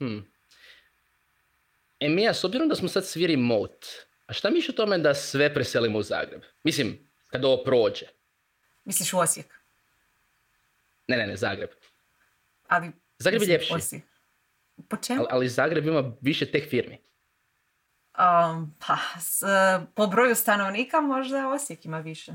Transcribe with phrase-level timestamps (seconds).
[0.00, 0.32] Hmm.
[2.00, 3.86] E Mija, s obzirom da smo sad svi remote,
[4.26, 6.42] a šta miš o tome da sve preselimo u Zagreb?
[6.62, 8.06] Mislim, kad ovo prođe.
[8.84, 9.46] Misliš u Osijek?
[11.08, 11.70] Ne, ne, ne, Zagreb.
[12.68, 13.74] Ali, Zagreb je mislim, ljepši.
[13.74, 14.02] Osijek.
[14.88, 15.20] Po čemu?
[15.20, 16.98] Ali, ali Zagreb ima više tech firmi.
[18.18, 19.42] Um, pa, s,
[19.94, 22.32] po broju stanovnika možda Osijek ima više.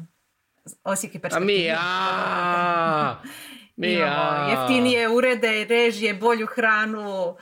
[0.83, 1.71] Osijek je A perspektivniji.
[3.75, 4.05] Mija!
[4.05, 7.37] Imamo jeftinije urede, režije, bolju hranu.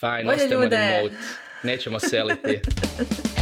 [0.00, 0.76] Fajn, Bolje ljude.
[0.76, 1.16] remote.
[1.62, 2.60] Nećemo seliti.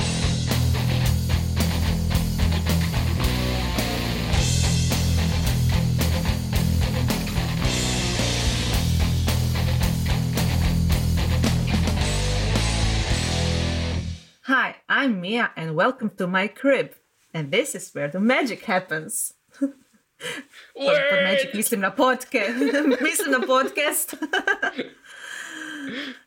[14.43, 16.91] Hi, I'm Mia and welcome to my crib.
[17.35, 19.35] And this is where the magic happens.
[20.75, 22.43] Pod, pod magic mislim na potke.
[23.09, 24.15] mislim na podcast.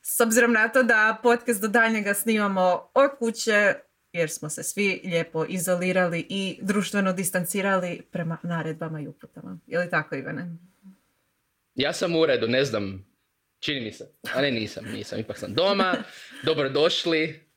[0.01, 3.73] S obzirom na to da podcast do daljnjega snimamo od kuće,
[4.11, 9.59] jer smo se svi lijepo izolirali i društveno distancirali prema naredbama i uputama.
[9.67, 10.57] Je li tako, Ivane?
[11.75, 13.09] Ja sam u redu, ne znam.
[13.59, 14.11] Čini mi se.
[14.33, 15.19] A ne, nisam, nisam.
[15.19, 15.95] Ipak sam doma.
[16.43, 17.48] Dobrodošli.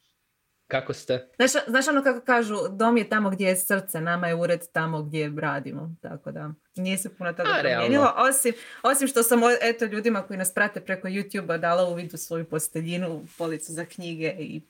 [0.73, 1.29] Kako ste?
[1.37, 5.03] Znaš, znaš ono kako kažu, dom je tamo gdje je srce, nama je ured tamo
[5.03, 5.95] gdje radimo.
[6.03, 8.15] Tako da, nije se puno toga promijenilo.
[8.17, 12.45] Osim, osim što sam, eto, ljudima koji nas prate preko YouTube-a dala u vidu svoju
[12.45, 14.61] posteljinu, policu za knjige i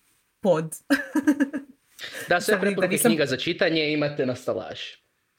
[0.41, 0.65] pod.
[2.29, 4.97] Da, sve preporuke nisam- knjiga za čitanje imate na stalaži.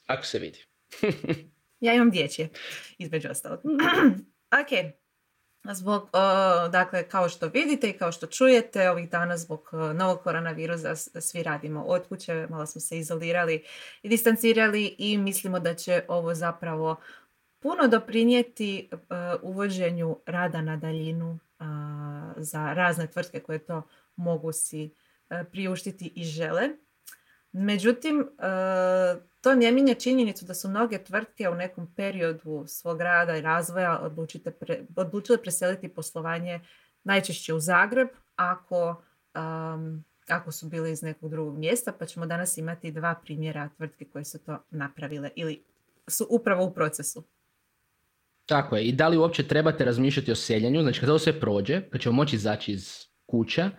[0.07, 0.65] Ako se vidi.
[1.85, 2.49] ja imam dječje,
[2.97, 3.59] između ostalog.
[4.61, 4.93] ok.
[5.71, 6.19] Zbog, o,
[6.67, 11.43] dakle, kao što vidite i kao što čujete, ovih dana zbog o, novog koronavirusa svi
[11.43, 13.63] radimo od kuće, malo smo se izolirali
[14.03, 16.95] i distancirali i mislimo da će ovo zapravo
[17.59, 19.05] puno doprinijeti e,
[19.41, 21.39] uvođenju rada na daljinu
[22.37, 23.81] za razne tvrtke koje to
[24.15, 24.89] mogu si
[25.29, 26.69] e, priuštiti i žele.
[27.51, 28.45] Međutim, e,
[29.43, 34.09] to ne mijenja činjenicu da su mnoge tvrtke u nekom periodu svog rada i razvoja
[34.59, 36.59] pre- odlučile preseliti poslovanje
[37.03, 39.03] najčešće u Zagreb ako,
[39.35, 44.05] um, ako su bili iz nekog drugog mjesta, pa ćemo danas imati dva primjera tvrtke
[44.05, 45.63] koje su to napravile ili
[46.07, 47.23] su upravo u procesu.
[48.45, 48.83] Tako je.
[48.83, 50.81] I da li uopće trebate razmišljati o seljenju?
[50.81, 53.69] Znači, kad ovo sve prođe, kad ćemo moći izaći iz kuća,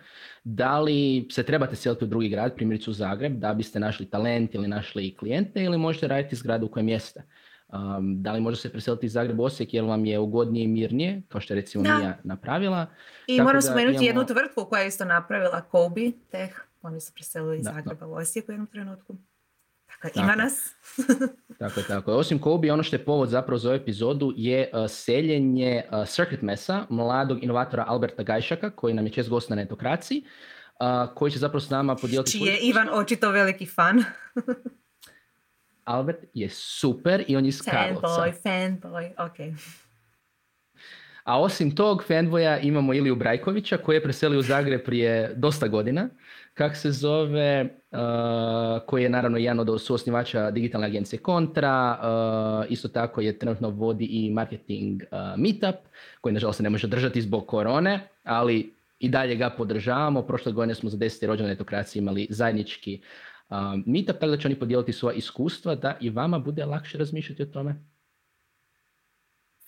[0.43, 4.55] da li se trebate seliti u drugi grad, primjerice u Zagreb, da biste našli talent
[4.55, 7.23] ili našli klijente ili možete raditi iz grada u kojem jeste?
[7.67, 10.67] Um, da li može se preseliti iz Zagreb u Osijek jer vam je ugodnije i
[10.67, 11.97] mirnije, kao što je recimo Da.
[11.97, 12.87] Mija napravila?
[13.27, 16.53] I Tako moram spomenuti imamo- jednu tvrtku koja je isto napravila Kobe Tech.
[16.81, 19.15] Oni su preselili iz Da, Zagreba u Osijek u jednom trenutku.
[20.01, 20.75] Tako ima nas.
[21.59, 22.17] Tako je, tako je.
[22.17, 26.41] Osim Kobe, ono što je povod zapravo za ovu epizodu je uh, seljenje uh, Circuit
[26.41, 30.23] Mesa, mladog inovatora Alberta Gajšaka, koji nam je čest gost na netokraciji,
[30.79, 34.03] uh, koji će zapravo s nama podijeliti Čiji je Ivan očito veliki fan.
[35.83, 38.07] Albert je super i on je iz Karlovca.
[38.07, 39.57] Fanboy, fanboy, ok.
[41.25, 46.09] A osim tog fanboja imamo Iliju Brajkovića koji je preselio u Zagreb prije dosta godina.
[46.53, 47.99] Kak se zove, uh,
[48.87, 51.99] koji je naravno jedan od suosnivača digitalne agencije Kontra.
[51.99, 55.75] uh, isto tako je trenutno vodi i marketing uh, Meetup,
[56.21, 60.21] koji nažalost se ne može držati zbog korone, ali i dalje ga podržavamo.
[60.21, 61.27] Prošle godine smo za 10.
[61.27, 63.01] rođendan netokracije imali zajednički
[63.49, 67.43] uh, Meetup, tako da će oni podijeliti svoja iskustva da i vama bude lakše razmišljati
[67.43, 67.75] o tome.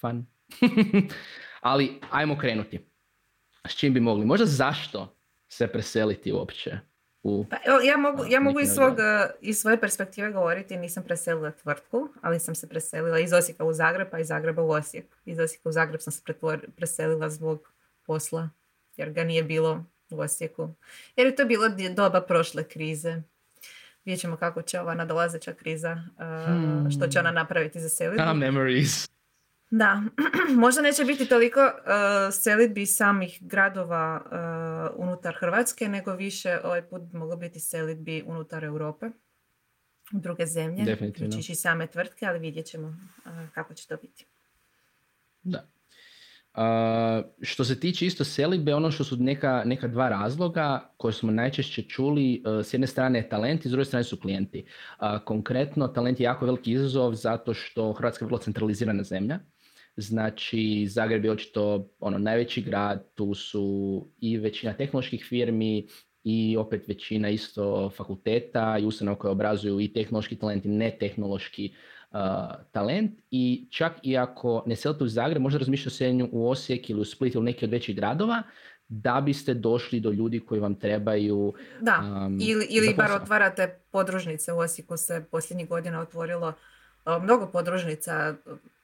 [0.01, 0.25] Fun.
[1.61, 2.79] Ali ajmo krenuti.
[3.67, 4.25] S čim bi mogli?
[4.25, 5.15] Možda zašto
[5.49, 6.79] se preseliti uopće
[7.23, 7.45] u...
[7.49, 12.09] Pa, ja mogu, ja mogu iz, svog, eh, iz svoje perspektive govoriti, nisam preselila tvrtku,
[12.21, 15.05] ali sam se preselila iz Osijeka u Zagreb, pa iz Zagreba u Osijek.
[15.25, 17.71] Iz Osijeka u Zagreb sam se pretvor, preselila zbog
[18.05, 18.49] posla,
[18.97, 20.73] jer ga nije bilo u Osijeku.
[21.15, 23.21] Jer je to bilo doba prošle krize.
[24.05, 26.91] Vidjet ćemo kako će ova nadolazeća kriza, Hmm.
[26.91, 28.23] što će ona napraviti za selitbu.
[28.23, 29.09] Ah, memories.
[29.69, 30.01] Da,
[30.63, 37.01] možda neće biti toliko uh, selitbi samih gradova uh, unutar Hrvatske, nego više ovaj put
[37.13, 39.05] moglo biti selitbi unutar Europe,
[40.13, 41.27] u druge zemlje, Definitivno.
[41.27, 44.25] uključujući i same tvrtke, ali vidjet ćemo uh, kako će to biti.
[45.43, 45.67] Da.
[47.41, 51.81] Što se tiče isto selitbe, ono što su neka, neka dva razloga koje smo najčešće
[51.81, 54.65] čuli, e, s jedne strane je talent i s druge strane su klijenti.
[55.25, 59.39] Konkretno, talent je jako veliki izazov zato što Hrvatska je vrlo centralizirana zemlja.
[59.97, 65.87] Znači, Zagreb je očito ono, najveći grad, tu su i većina tehnoloških firmi
[66.23, 71.73] i opet većina isto fakulteta i ustanova koje obrazuju i tehnološki talent i netehnološki
[72.71, 76.89] talent i čak i ako ne selite u Zagreb, možda razmišljate o seljenju u Osijek
[76.89, 78.43] ili u Split ili neki od većih gradova,
[78.87, 81.53] da biste došli do ljudi koji vam trebaju.
[81.81, 84.53] Da, ili, ili bar otvarate podružnice.
[84.53, 86.53] U Osijeku se posljednjih godina otvorilo
[87.21, 88.35] mnogo podružnica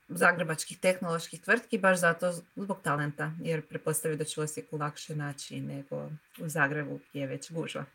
[0.08, 6.10] zagrebačkih tehnoloških tvrtki baš zato zbog talenta, jer prepostavljaju da će Osijeku lakše naći nego
[6.42, 7.86] u Zagrebu gdje je već gužva.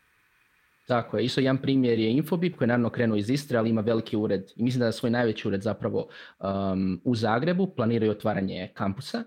[0.87, 1.25] Tako je.
[1.25, 4.43] Isto jedan primjer je Infobip koji je naravno krenuo iz Istre, ali ima veliki ured
[4.55, 6.07] i mislim da je svoj najveći ured zapravo
[6.39, 7.67] um, u Zagrebu.
[7.67, 9.23] Planiraju otvaranje kampusa.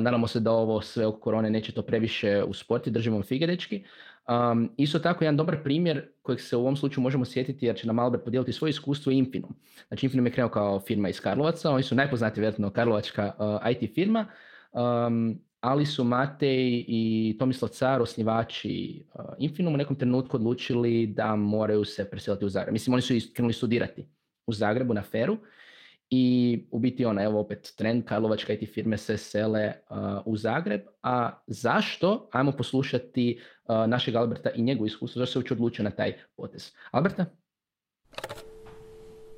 [0.00, 3.84] Nadamo se da ovo sve oko korone neće to previše usporiti, držimo fige dečki.
[4.28, 7.86] Um, isto tako jedan dobar primjer kojeg se u ovom slučaju možemo sjetiti jer će
[7.86, 9.54] nam Albert podijeliti svoje iskustvo Infinum.
[9.88, 13.94] Znači Infinum je krenuo kao firma iz Karlovaca, oni su najpoznatiji vjerojatno karlovačka uh, IT
[13.94, 14.26] firma,
[14.72, 21.36] um, ali su Matej i Tomislav Car, osnivači uh, Infinum u nekom trenutku odlučili da
[21.36, 22.72] moraju se preseliti u Zagreb.
[22.72, 24.06] Mislim, oni su krenuli studirati
[24.46, 25.36] u Zagrebu na Feru
[26.10, 30.80] i u biti ona, evo opet trend, Karlovačka IT firme se sele uh, u Zagreb.
[31.02, 32.28] A zašto?
[32.32, 36.72] Ajmo poslušati uh, našeg Alberta i njegovu iskustvo, zašto se uopće odlučio na taj potez.
[36.90, 37.26] Alberta?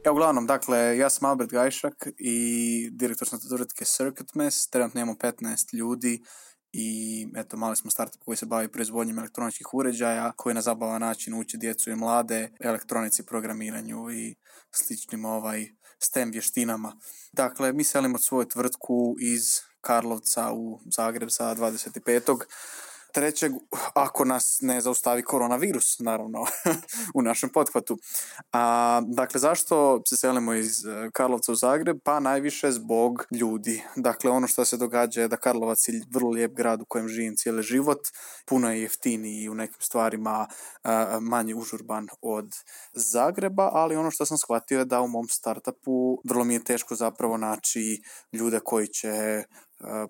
[0.04, 5.19] Ja, uglavnom, dakle, ja sam Albert Gajšak i direktor sam tvrtke Circuit Mess, trenutno imamo
[5.19, 6.22] 15 ljudi
[6.72, 11.34] i eto, mali smo startup koji se bavi proizvodnjom elektroničkih uređaja, koji na zabavan način
[11.34, 14.34] uči djecu i mlade elektronici, programiranju i
[14.70, 15.66] sličnim ovaj
[16.02, 16.96] STEM vještinama.
[17.32, 22.44] Dakle, mi selimo svoju tvrtku iz Karlovca u Zagreb za 25
[23.12, 23.52] trećeg,
[23.94, 26.44] ako nas ne zaustavi koronavirus, naravno,
[27.18, 27.98] u našem pothvatu.
[28.52, 31.98] A, dakle, zašto se selimo iz e, Karlovca u Zagreb?
[32.04, 33.82] Pa najviše zbog ljudi.
[33.96, 37.36] Dakle, ono što se događa je da Karlovac je vrlo lijep grad u kojem živim
[37.36, 38.00] cijeli život,
[38.46, 40.46] puno je jeftiniji i u nekim stvarima
[40.82, 42.54] a, manje užurban od
[42.92, 46.94] Zagreba, ali ono što sam shvatio je da u mom startupu vrlo mi je teško
[46.94, 49.44] zapravo naći ljude koji će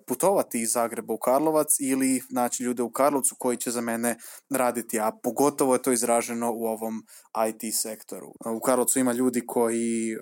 [0.07, 4.17] putovati iz Zagreba u Karlovac ili naći ljude u Karlovcu koji će za mene
[4.49, 7.03] raditi, a pogotovo je to izraženo u ovom
[7.49, 8.27] IT sektoru.
[8.57, 10.17] U Karlovcu ima ljudi koji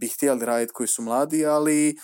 [0.00, 1.96] bi htjeli raditi, koji su mladi, ali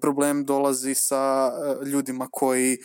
[0.00, 1.52] problem dolazi sa
[1.86, 2.78] ljudima koji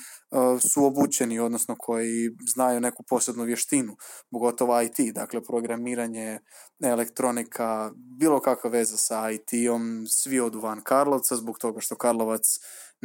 [0.71, 3.95] su obučeni, odnosno koji znaju neku posebnu vještinu,
[4.31, 6.39] pogotovo IT, dakle programiranje,
[6.83, 12.41] elektronika, bilo kakva veza sa IT-om, svi odu van Karlovca zbog toga što Karlovac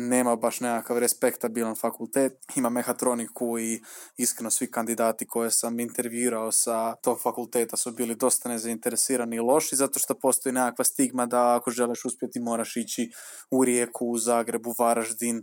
[0.08, 3.82] nema baš nekakav respektabilan fakultet, ima mehatroniku i
[4.16, 9.76] iskreno svi kandidati koje sam intervjuirao sa tog fakulteta su bili dosta nezainteresirani i loši
[9.76, 13.10] zato što postoji nekakva stigma da ako želiš uspjeti moraš ići
[13.50, 15.42] u Rijeku, u Zagrebu, Varaždin,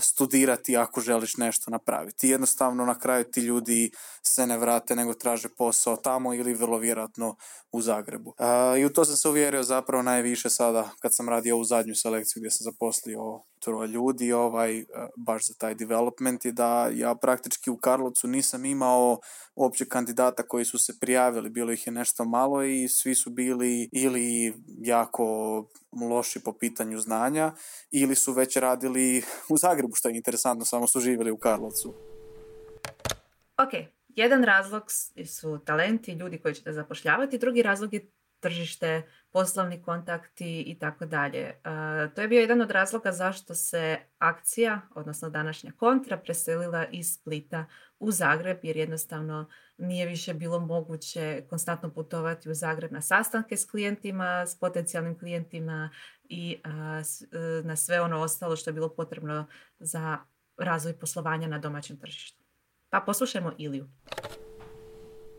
[0.00, 2.28] studirati ako želiš nešto napraviti.
[2.28, 3.90] Jednostavno na kraju ti ljudi
[4.22, 7.36] se ne vrate nego traže posao tamo ili vrlo vjerojatno
[7.72, 8.34] u Zagrebu.
[8.78, 12.40] I u to sam se uvjerio zapravo najviše sada kad sam radio ovu zadnju selekciju
[12.40, 13.20] gdje sam zaposlio
[13.60, 14.84] troje ljudi ovaj,
[15.16, 19.18] baš za taj development i da ja praktički u Karlovcu nisam imao
[19.54, 23.88] uopće kandidata koji su se prijavili, bilo ih je nešto malo i svi su bili
[23.92, 25.24] ili jako
[26.10, 27.52] loši po pitanju znanja
[27.90, 31.94] ili su već radili u Zagrebu što je interesantno, samo su živjeli u Karlovcu.
[33.58, 33.72] Ok,
[34.08, 34.82] jedan razlog
[35.26, 38.10] su talenti, ljudi koji ćete zapošljavati, drugi razlog je
[38.40, 39.02] tržište,
[39.36, 41.54] poslovni kontakti i tako dalje.
[42.14, 47.64] To je bio jedan od razloga zašto se akcija, odnosno današnja kontra, preselila iz Splita
[47.98, 53.70] u Zagreb jer jednostavno nije više bilo moguće konstantno putovati u Zagreb na sastanke s
[53.70, 55.90] klijentima, s potencijalnim klijentima
[56.24, 56.68] i e,
[57.64, 59.46] na sve ono ostalo što je bilo potrebno
[59.78, 60.18] za
[60.56, 62.44] razvoj poslovanja na domaćem tržištu.
[62.90, 63.88] Pa poslušajmo Iliju.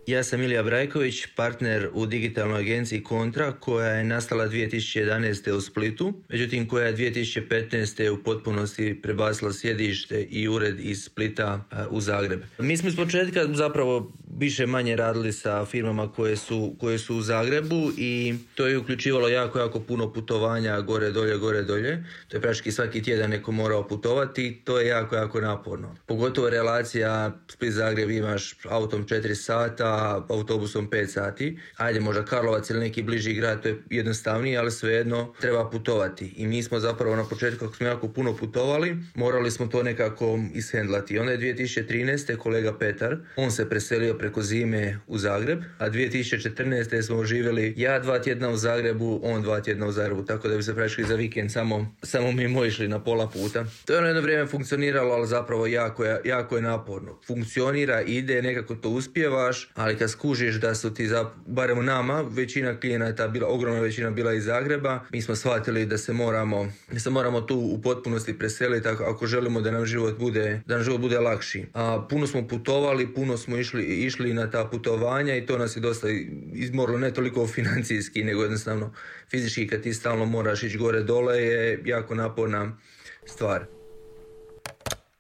[0.08, 5.52] Ja sam Ilija Brajković, partner u digitalnoj agenciji Kontra koja je nastala 2011.
[5.52, 8.10] u Splitu, međutim koja je 2015.
[8.10, 12.42] u potpunosti prebacila sjedište i ured iz Splita u Zagreb.
[12.60, 17.22] Mi smo iz početka zapravo više manje radili sa firmama koje su, koje su u
[17.22, 22.04] Zagrebu i to je uključivalo jako, jako puno putovanja gore, dolje, gore, dolje.
[22.28, 25.96] To je praktički svaki tjedan neko morao putovati to je jako, jako naporno.
[26.06, 29.97] Pogotovo relacija Split-Zagreb imaš autom 4 sata,
[30.30, 31.60] autobusom 5 sati.
[31.78, 36.34] Ajde, možda Karlovac ili neki bliži grad, to je jednostavnije, ali svejedno treba putovati.
[36.36, 40.40] I mi smo zapravo na početku, kako smo jako puno putovali, morali smo to nekako
[40.54, 41.20] ishendlati.
[41.20, 42.38] Onda je 2013.
[42.38, 47.02] kolega Petar, on se preselio preko zime u Zagreb, a 2014.
[47.02, 50.64] smo živjeli ja dva tjedna u Zagrebu, on dva tjedna u Zagrebu, tako da bi
[50.64, 53.66] se prašli za vikend samo, samo mi išli na pola puta.
[53.86, 57.20] To je ono jedno vrijeme funkcioniralo, ali zapravo jako je, jako je naporno.
[57.28, 62.80] Funkcionira, ide, nekako to uspjevaš, ali kad skužiš da su ti, za, barem nama, većina
[62.80, 67.10] klijenata, bila, ogromna većina bila iz Zagreba, mi smo shvatili da se moramo, da se
[67.10, 71.20] moramo tu u potpunosti preseliti ako želimo da nam život bude, da nam život bude
[71.20, 71.66] lakši.
[71.74, 75.80] A puno smo putovali, puno smo išli, išli na ta putovanja i to nas je
[75.80, 76.08] dosta
[76.54, 78.94] izmorilo, ne toliko financijski, nego jednostavno
[79.30, 82.78] fizički kad ti stalno moraš ići gore dole je jako naporna
[83.26, 83.66] stvar.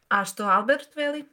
[0.10, 1.26] A što Albert veli?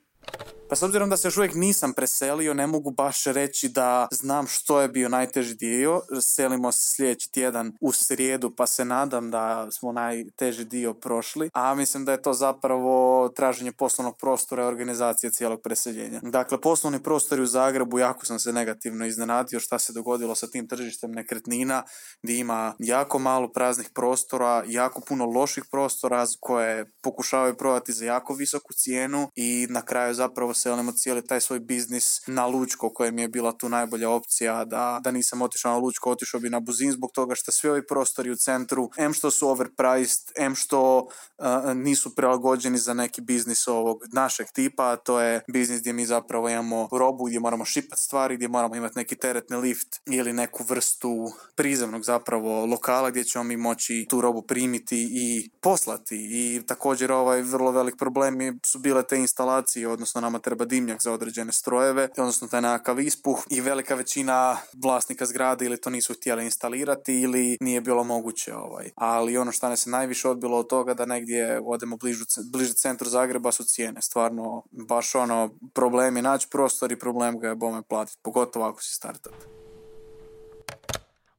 [0.74, 4.46] Pa s obzirom da se još uvijek nisam preselio, ne mogu baš reći da znam
[4.46, 6.00] što je bio najteži dio.
[6.20, 11.50] Selimo se sljedeći tjedan u srijedu, pa se nadam da smo najteži dio prošli.
[11.52, 16.20] A mislim da je to zapravo traženje poslovnog prostora i organizacije cijelog preseljenja.
[16.22, 20.68] Dakle, poslovni prostori u Zagrebu, jako sam se negativno iznenadio šta se dogodilo sa tim
[20.68, 21.82] tržištem nekretnina,
[22.22, 28.34] gdje ima jako malo praznih prostora, jako puno loših prostora koje pokušavaju prodati za jako
[28.34, 33.22] visoku cijenu i na kraju zapravo selimo cijeli taj svoj biznis na Lučko koja mi
[33.22, 36.92] je bila tu najbolja opcija da, da nisam otišao na Lučko, otišao bi na Buzin
[36.92, 41.08] zbog toga što svi ovi prostori u centru, em što su overpriced, em što
[41.74, 46.48] nisu prilagođeni za neki biznis ovog našeg tipa, a to je biznis gdje mi zapravo
[46.48, 51.32] imamo robu, gdje moramo šipati stvari, gdje moramo imati neki teretni lift ili neku vrstu
[51.54, 56.16] prizemnog zapravo lokala gdje ćemo mi moći tu robu primiti i poslati.
[56.30, 61.12] I također ovaj vrlo velik problem su bile te instalacije, odnosno nama treba dimnjak za
[61.12, 66.44] određene strojeve, odnosno taj nekakav ispuh i velika većina vlasnika zgrade ili to nisu htjeli
[66.44, 68.54] instalirati ili nije bilo moguće.
[68.54, 68.90] Ovaj.
[68.94, 73.08] Ali ono što nas se najviše odbilo od toga da negdje odemo bližu, bliže centru
[73.08, 74.02] Zagreba su cijene.
[74.02, 78.82] Stvarno, baš ono, problem je naći prostor i problem ga je bome platiti, pogotovo ako
[78.82, 79.63] si startup.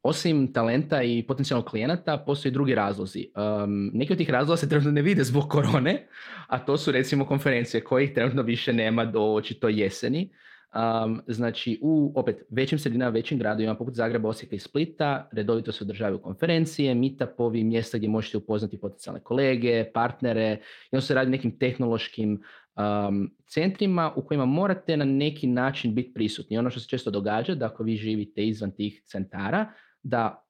[0.08, 3.28] Osim talenta i potencijalnog klijenata, postoje drugi razlozi.
[3.36, 6.08] Um, neki od tih razloga se trenutno ne vide zbog korone,
[6.48, 10.30] a to su recimo konferencije kojih trenutno više nema do očito jeseni.
[10.76, 15.84] Um, znači, u opet većim sredinama, većim gradovima poput Zagreba, Osijeka i Splita redovito se
[15.84, 20.60] održavaju konferencije, meetupovi, mjesta gdje možete upoznati potencijalne kolege, partnere
[20.92, 22.44] i on se radi nekim tehnološkim
[22.76, 26.58] um, centrima u kojima morate na neki način biti prisutni.
[26.58, 29.72] Ono što se često događa da ako vi živite izvan tih centara,
[30.06, 30.46] da,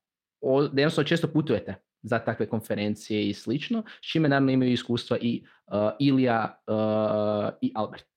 [0.74, 5.74] jednostavno često putujete za takve konferencije i slično, s čime naravno imaju iskustva i uh,
[6.00, 8.15] Ilija uh, i Albert.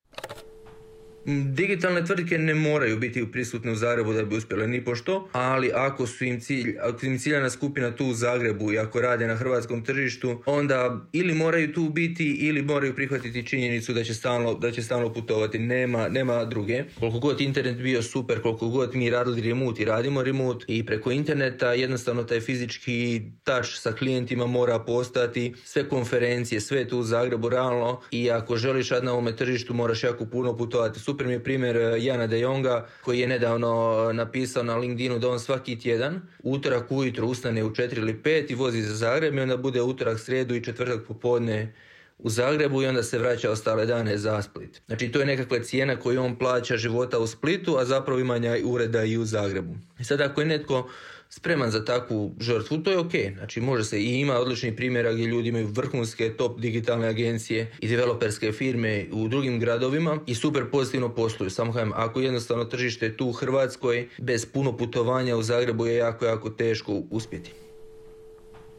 [1.28, 6.06] Digitalne tvrtke ne moraju biti prisutne u Zagrebu da bi uspjele ni pošto, ali ako
[6.06, 9.84] su im cilj, ako im ciljana skupina tu u Zagrebu i ako rade na hrvatskom
[9.84, 14.82] tržištu, onda ili moraju tu biti ili moraju prihvatiti činjenicu da će stalno, da će
[14.82, 15.58] stalno putovati.
[15.58, 16.84] Nema, nema druge.
[17.00, 21.10] Koliko god internet bio super, koliko god mi radili remote i radimo remote i preko
[21.10, 25.54] interneta, jednostavno taj fizički touch sa klijentima mora postati.
[25.64, 30.02] Sve konferencije, sve tu u Zagrebu realno i ako želiš raditi na ovome tržištu moraš
[30.02, 31.00] jako puno putovati.
[31.00, 34.76] Super super mi je primjer e, Jana de Jonga koji je nedavno e, napisao na
[34.76, 38.94] LinkedInu da on svaki tjedan utorak ujutro ustane u 4 ili 5 i vozi za
[38.94, 41.74] Zagreb i onda bude utorak, srijedu i četvrtak popodne
[42.18, 44.80] u Zagrebu i onda se vraća ostale dane za Split.
[44.86, 49.04] Znači to je nekakva cijena koju on plaća života u Splitu, a zapravo imanja ureda
[49.04, 49.74] i u Zagrebu.
[50.00, 50.88] I sad ako je netko
[51.28, 53.12] spreman za takvu žrtvu, to je ok.
[53.36, 57.88] Znači može se i ima odličnih primjera gdje ljudi imaju vrhunske top digitalne agencije i
[57.88, 61.50] developerske firme u drugim gradovima i super pozitivno posluju.
[61.50, 66.24] Samo kažem, ako jednostavno tržište tu u Hrvatskoj bez puno putovanja u Zagrebu je jako,
[66.24, 67.50] jako teško uspjeti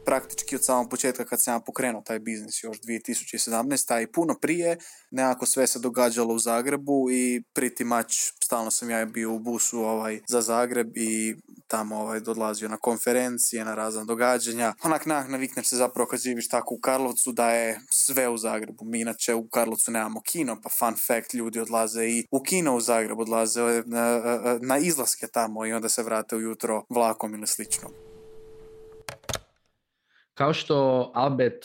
[0.04, 3.94] praktički od samog početka kad sam pokrenuo taj biznis još 2017.
[3.94, 4.78] a i puno prije,
[5.10, 8.14] nekako sve se događalo u Zagrebu i pretty much
[8.44, 13.64] stalno sam ja bio u busu ovaj, za Zagreb i tamo ovaj, odlazio na konferencije,
[13.64, 14.74] na razna događanja.
[14.82, 18.84] Onak nak navikneš se zapravo kad živiš tako u Karlovcu da je sve u Zagrebu.
[18.84, 22.80] Mi inače u Karlovcu nemamo kino, pa fun fact, ljudi odlaze i u kino u
[22.80, 27.34] Zagrebu, odlaze na, eh, eh, eh, na izlaske tamo i onda se vrate ujutro vlakom
[27.34, 28.09] ili slično.
[30.40, 31.64] Kao što Albert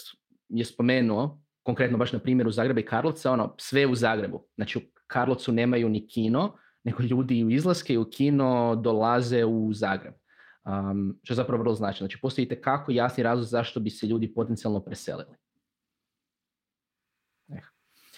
[0.50, 4.48] je spomenuo, konkretno baš na primjeru Zagreba i Karlovca, ono, sve u Zagrebu.
[4.56, 9.74] Znači u Karlovcu nemaju ni kino, nego ljudi u izlaske i u kino dolaze u
[9.74, 10.14] Zagreb.
[10.66, 12.08] Um, što je zapravo vrlo značajno.
[12.08, 15.36] Znači postoji kako jasni razlog zašto bi se ljudi potencijalno preselili.
[17.50, 17.62] Eh.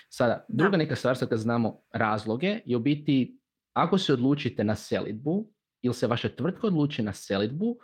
[0.10, 3.40] Sada, druga neka stvar, sad kad znamo razloge, je u biti,
[3.74, 5.50] ako se odlučite na selitbu,
[5.82, 7.78] ili se vaša tvrtka odluči na selitbu,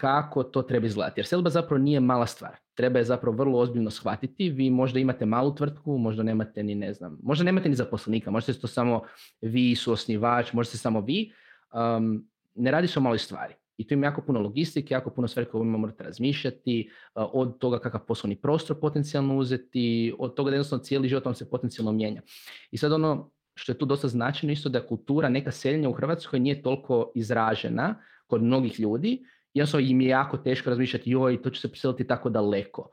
[0.00, 1.20] kako to treba izgledati.
[1.20, 2.56] Jer selba zapravo nije mala stvar.
[2.74, 4.50] Treba je zapravo vrlo ozbiljno shvatiti.
[4.50, 8.52] Vi možda imate malu tvrtku, možda nemate ni, ne znam, možda nemate ni zaposlenika, možda
[8.52, 9.02] ste to samo
[9.40, 11.32] vi su osnivač, možda ste samo vi.
[11.72, 13.54] Um, ne radi se o maloj stvari.
[13.76, 18.00] I tu ima jako puno logistike, jako puno stvari koje morate razmišljati, od toga kakav
[18.06, 22.22] poslovni prostor potencijalno uzeti, od toga da jednostavno cijeli život vam se potencijalno mijenja.
[22.70, 26.40] I sad ono što je tu dosta značajno isto da kultura neka seljenja u Hrvatskoj
[26.40, 27.94] nije toliko izražena
[28.26, 29.24] kod mnogih ljudi,
[29.56, 32.90] jednostavno im je jako teško razmišljati joj, to će se preseliti tako daleko.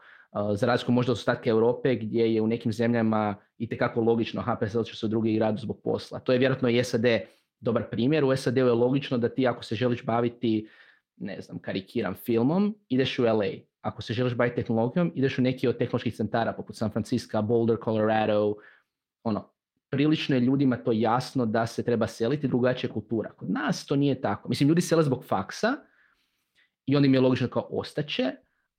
[0.54, 4.56] Za razliku možda od ostatka Europe gdje je u nekim zemljama i tekako logično, ha,
[4.56, 6.20] preselit će se u drugi grad zbog posla.
[6.20, 7.06] To je vjerojatno i SAD
[7.60, 8.24] dobar primjer.
[8.24, 10.68] U SAD-u je logično da ti ako se želiš baviti,
[11.18, 13.46] ne znam, karikiram filmom, ideš u LA.
[13.82, 17.78] Ako se želiš baviti tehnologijom, ideš u neki od tehnoloških centara poput San Francisco, Boulder,
[17.84, 18.56] Colorado.
[19.24, 19.50] Ono,
[19.90, 23.32] prilično je ljudima to jasno da se treba seliti drugačija kultura.
[23.32, 24.50] Kod nas to nije tako.
[24.50, 25.76] Mislim, ljudi sele zbog faksa
[26.86, 28.32] i onda im je logično kao ostaće,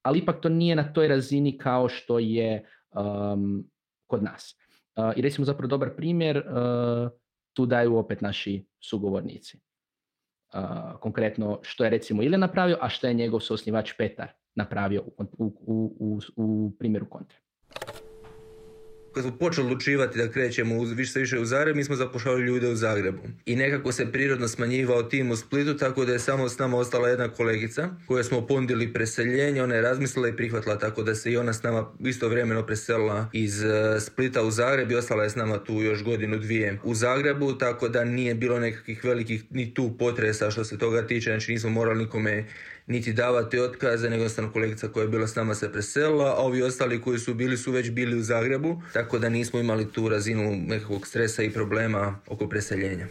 [0.02, 3.70] ali ipak to nije na toj razini kao što je um,
[4.06, 4.56] kod nas.
[4.96, 7.10] Uh, I recimo zapravo dobar primjer, uh,
[7.52, 9.58] tu daju opet naši sugovornici.
[10.54, 15.24] Uh, konkretno što je recimo Ilija napravio, a što je njegov suosnivač Petar napravio u,
[15.38, 17.43] u, u, u primjeru kontre
[19.14, 22.74] kad smo počeli odlučivati da krećemo više više u Zagreb, mi smo zapošljavali ljude u
[22.74, 23.22] Zagrebu.
[23.46, 27.08] I nekako se prirodno smanjivao tim u Splitu, tako da je samo s nama ostala
[27.08, 31.36] jedna kolegica koja smo pondili preseljenje, ona je razmislila i prihvatila tako da se i
[31.36, 35.58] ona s nama istovremeno preselila iz e, Splita u Zagreb i ostala je s nama
[35.58, 40.50] tu još godinu dvije u Zagrebu, tako da nije bilo nekakvih velikih ni tu potresa
[40.50, 42.44] što se toga tiče, znači nismo morali nikome
[42.86, 46.62] niti davati otkaze, nego jednostavno kolegica koja je bila s nama se preselila, a ovi
[46.62, 50.56] ostali koji su bili su već bili u Zagrebu, tako da nismo imali tu razinu
[50.66, 53.06] nekakvog stresa i problema oko preseljenja.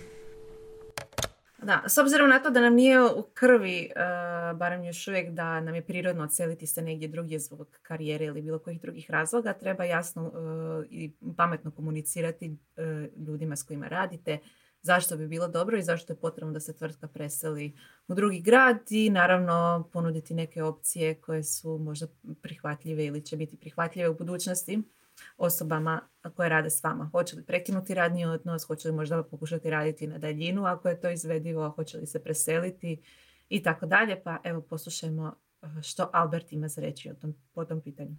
[1.64, 5.60] Da, s obzirom na to da nam nije u krvi, uh, barem još uvijek da
[5.60, 9.84] nam je prirodno odseliti se negdje drugdje zbog karijere ili bilo kojih drugih razloga, treba
[9.84, 14.38] jasno uh, i pametno komunicirati uh, ljudima s kojima radite,
[14.84, 17.74] zašto bi bilo dobro i zašto je potrebno da se tvrtka preseli
[18.08, 22.08] u drugi grad i naravno ponuditi neke opcije koje su možda
[22.42, 24.84] prihvatljive ili će biti prihvatljive u budućnosti
[25.38, 26.02] osobama
[26.36, 27.10] koje rade s vama.
[27.12, 31.10] Hoće li prekinuti radni odnos, hoće li možda pokušati raditi na daljinu ako je to
[31.10, 33.02] izvedivo, hoće li se preseliti
[33.50, 34.24] i tako dalje.
[34.24, 38.16] Pa evo poslušajmo eh, što Albert ima za reći o tom, po tom pitanju.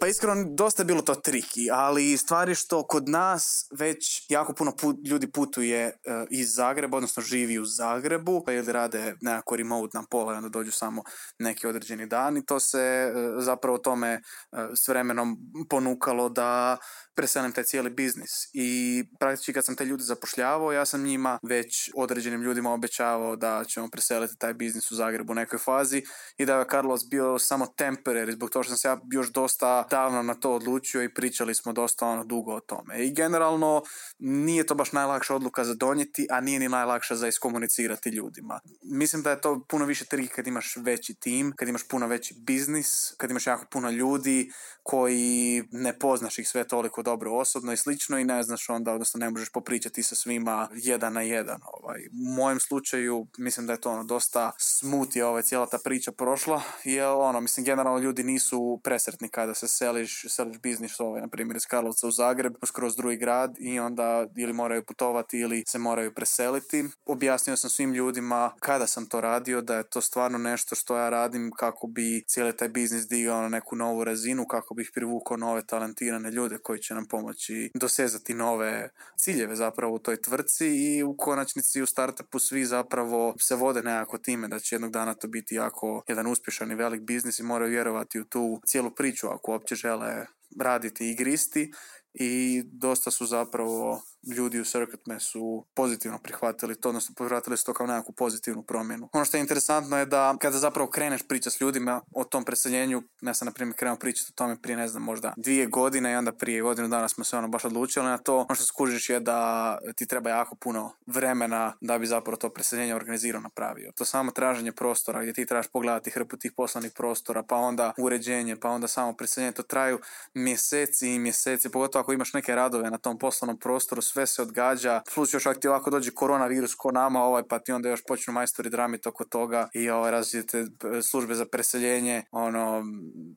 [0.00, 4.72] Pa iskreno, dosta je bilo to triki, ali stvari što kod nas već jako puno
[5.10, 10.04] ljudi putuje uh, iz Zagreba, odnosno živi u Zagrebu, pa ili rade nekako remote na
[10.10, 11.02] pola i onda dođu samo
[11.38, 14.20] neki određeni dan i to se uh, zapravo tome
[14.52, 16.76] uh, s vremenom ponukalo da
[17.16, 18.30] preselim taj cijeli biznis.
[18.52, 23.64] I praktički kad sam te ljude zapošljavao, ja sam njima već određenim ljudima obećavao da
[23.64, 26.02] ćemo preseliti taj biznis u Zagrebu u nekoj fazi
[26.38, 29.86] i da je Carlos bio samo temporary zbog toga što sam se ja još dosta
[29.90, 33.06] davno na to odlučio i pričali smo dosta ono dugo o tome.
[33.06, 33.82] I generalno
[34.18, 38.60] nije to baš najlakša odluka za donijeti, a nije ni najlakša za iskomunicirati ljudima.
[38.82, 42.34] Mislim da je to puno više triki kad imaš veći tim, kad imaš puno veći
[42.46, 44.50] biznis, kad imaš jako puno ljudi
[44.82, 49.18] koji ne poznaš ih sve toliko dobro osobno i slično i ne znaš onda, odnosno
[49.18, 51.60] ne možeš popričati sa svima jedan na jedan.
[51.72, 52.00] Ovaj.
[52.06, 56.12] U mojem slučaju mislim da je to ono dosta smut je ovaj, cijela ta priča
[56.12, 61.28] prošla, jer ono, mislim generalno ljudi nisu presretni kada se seliš, seliš biznis ovaj, na
[61.28, 65.78] primjer iz Karlovca u Zagreb, skroz drugi grad i onda ili moraju putovati ili se
[65.78, 66.84] moraju preseliti.
[67.06, 71.08] Objasnio sam svim ljudima kada sam to radio, da je to stvarno nešto što ja
[71.10, 75.66] radim kako bi cijeli taj biznis digao na neku novu razinu, kako bih privukao nove
[75.66, 81.16] talentirane ljude koji će nam pomoći dosezati nove ciljeve zapravo u toj tvrci i u
[81.16, 85.54] konačnici u startupu svi zapravo se vode nekako time da će jednog dana to biti
[85.54, 89.74] jako jedan uspješan i velik biznis i moraju vjerovati u tu cijelu priču ako uopće
[89.74, 90.26] žele
[90.60, 91.72] raditi i gristi
[92.14, 97.74] i dosta su zapravo ljudi u Circuit Messu pozitivno prihvatili to, odnosno prihvatili su to
[97.74, 99.08] kao nekakvu pozitivnu promjenu.
[99.12, 103.02] Ono što je interesantno je da kada zapravo kreneš pričati s ljudima o tom preseljenju,
[103.20, 106.16] ja sam na primjer krenuo pričati o tome prije ne znam možda dvije godine i
[106.16, 108.36] onda prije godinu dana smo se ono baš odlučili na to.
[108.36, 112.94] Ono što skužiš je da ti treba jako puno vremena da bi zapravo to preseljenje
[112.94, 113.92] organizirano napravio.
[113.96, 118.56] To samo traženje prostora gdje ti trebaš pogledati hrpu tih poslovnih prostora, pa onda uređenje,
[118.56, 119.98] pa onda samo preseljenje, to traju
[120.34, 125.02] mjeseci i mjeseci, pogotovo ako imaš neke radove na tom poslovnom prostoru, sve se odgađa,
[125.14, 128.32] plus još ako ti ovako dođe koronavirus ko nama, ovaj, pa ti onda još počnu
[128.32, 132.84] majstori dramiti oko toga i ovaj, različite e, službe za preseljenje, ono,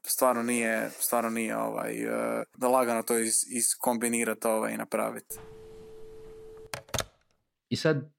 [0.06, 1.94] stvarno nije, stvarno nije ovaj,
[2.58, 5.36] da lagano to is, iskombinirati ovaj, i napraviti.
[7.70, 8.12] I sad,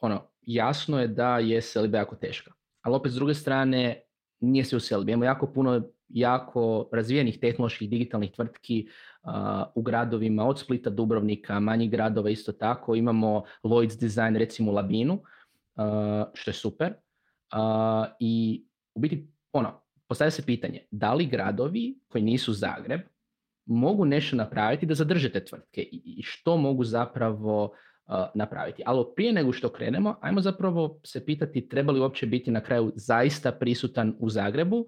[0.00, 2.52] ono, jasno je da je selba jako teška.
[2.82, 4.02] ali opet s druge strane
[4.40, 5.12] nije se uselio.
[5.12, 8.88] Imamo jako puno jako razvijenih tehnoloških digitalnih tvrtki
[9.74, 12.94] u gradovima od Splita, Dubrovnika, manjih gradova isto tako.
[12.94, 15.22] Imamo Lloyd's Design recimo Labinu,
[16.34, 16.94] što je super.
[18.20, 23.00] I u biti, ono, postavlja se pitanje, da li gradovi koji nisu Zagreb
[23.66, 27.72] mogu nešto napraviti da zadrže te tvrtke i što mogu zapravo
[28.34, 28.82] napraviti.
[28.86, 32.92] Ali prije nego što krenemo, ajmo zapravo se pitati treba li uopće biti na kraju
[32.96, 34.86] zaista prisutan u Zagrebu,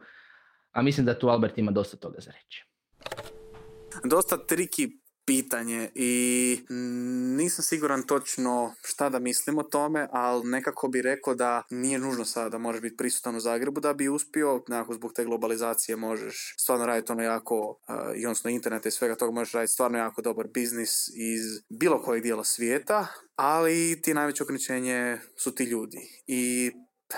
[0.75, 2.65] a mislim da tu Albert ima dosta toga za reći.
[4.05, 4.89] Dosta triki
[5.27, 6.59] pitanje i
[7.37, 12.25] nisam siguran točno šta da mislim o tome, ali nekako bi rekao da nije nužno
[12.25, 16.55] sada da možeš biti prisutan u Zagrebu da bi uspio, nekako zbog te globalizacije možeš
[16.59, 20.23] stvarno raditi ono jako, uh, i odnosno interneta i svega toga možeš raditi stvarno jako
[20.23, 23.07] dobar biznis iz bilo kojeg dijela svijeta,
[23.37, 26.73] ali ti najveće ograničenje su ti ljudi i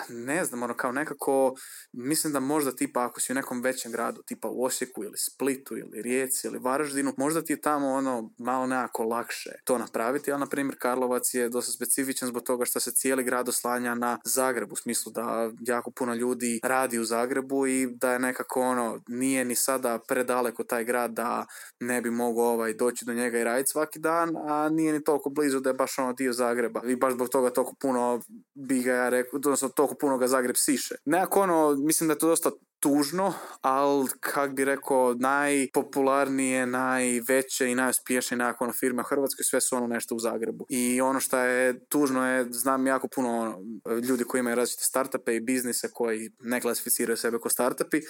[0.08, 1.54] ne znam, ono kao nekako,
[1.92, 5.76] mislim da možda tipa ako si u nekom većem gradu, tipa u Osijeku ili Splitu
[5.76, 10.40] ili Rijeci ili Varaždinu, možda ti je tamo ono malo nekako lakše to napraviti, ali
[10.40, 14.72] na primjer Karlovac je dosta specifičan zbog toga što se cijeli grad oslanja na Zagrebu,
[14.72, 19.44] u smislu da jako puno ljudi radi u Zagrebu i da je nekako ono, nije
[19.44, 21.46] ni sada predaleko taj grad da
[21.80, 25.30] ne bi mogao ovaj, doći do njega i raditi svaki dan, a nije ni toliko
[25.30, 26.82] blizu da je baš ono dio Zagreba.
[26.86, 28.20] I baš zbog toga toliko puno
[28.54, 30.94] bi ga ja rekao, odnosno toliko puno ga Zagreb siše.
[31.04, 37.74] Nekako ono, mislim da je to dosta tužno, ali kak bi rekao, najpopularnije, najveće i
[37.74, 40.66] najuspješnije nekako ono firme u Hrvatskoj, sve su ono nešto u Zagrebu.
[40.68, 43.60] I ono što je tužno je, znam jako puno ono,
[44.08, 48.00] ljudi koji imaju različite startupe i biznise koji ne klasificiraju sebe kao startupi,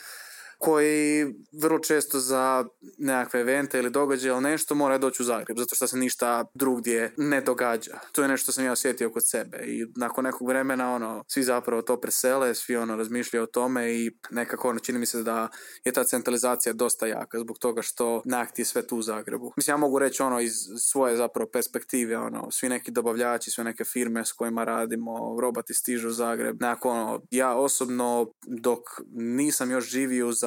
[0.59, 1.27] koji
[1.63, 2.65] vrlo često za
[2.99, 7.13] nekakve evente ili događaje ili nešto mora doći u Zagreb, zato što se ništa drugdje
[7.17, 7.99] ne događa.
[8.13, 11.43] To je nešto što sam ja osjetio kod sebe i nakon nekog vremena ono, svi
[11.43, 15.49] zapravo to presele, svi ono razmišljaju o tome i nekako ono, čini mi se da
[15.85, 19.53] je ta centralizacija dosta jaka zbog toga što nakti sve tu u Zagrebu.
[19.57, 23.85] Mislim, ja mogu reći ono iz svoje zapravo perspektive, ono, svi neki dobavljači, sve neke
[23.85, 26.57] firme s kojima radimo, roboti stižu u Zagreb.
[26.61, 28.81] Nekako ono, ja osobno dok
[29.15, 30.46] nisam još živio u Zagrebu,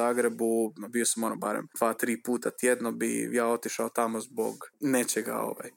[0.88, 5.70] bio sam ono barem dva, tri puta tjedno bi ja otišao tamo zbog nečega ovaj.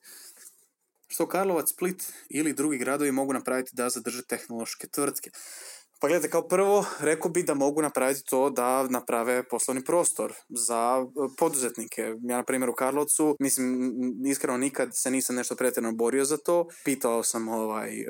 [1.07, 5.29] Što Karlovac, Split ili drugi gradovi mogu napraviti da zadrže tehnološke tvrtke?
[6.03, 11.05] Pa gledajte, kao prvo, rekao bi da mogu napraviti to da naprave poslovni prostor za
[11.05, 12.01] e, poduzetnike.
[12.01, 13.91] Ja, na primjer, u Karlovcu, mislim,
[14.25, 16.65] iskreno nikad se nisam nešto pretjerano borio za to.
[16.85, 18.05] Pitao sam ovaj, e,